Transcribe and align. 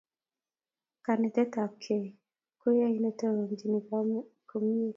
Kanetet 1.05 1.49
tab 1.53 1.71
gei 1.83 2.05
koyaiyey 2.59 3.01
netoninjinet 3.03 3.85
komyeit 4.49 4.89